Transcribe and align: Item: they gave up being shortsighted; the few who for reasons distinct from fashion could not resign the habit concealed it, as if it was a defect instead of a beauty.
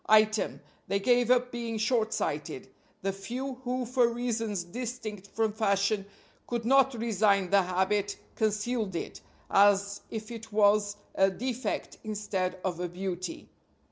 Item: 0.09 0.59
they 0.87 0.97
gave 0.99 1.29
up 1.29 1.51
being 1.51 1.77
shortsighted; 1.77 2.67
the 3.03 3.13
few 3.13 3.61
who 3.63 3.85
for 3.85 4.07
reasons 4.07 4.63
distinct 4.63 5.27
from 5.27 5.53
fashion 5.53 6.07
could 6.47 6.65
not 6.65 6.95
resign 6.95 7.51
the 7.51 7.61
habit 7.61 8.17
concealed 8.33 8.95
it, 8.95 9.21
as 9.51 10.01
if 10.09 10.31
it 10.31 10.51
was 10.51 10.97
a 11.13 11.29
defect 11.29 11.99
instead 12.03 12.59
of 12.65 12.79
a 12.79 12.89
beauty. 12.89 13.47